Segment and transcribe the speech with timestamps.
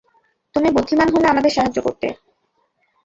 [0.55, 2.07] তুমি বুদ্ধিমান হলে, আমাদের সাহায্য করতে।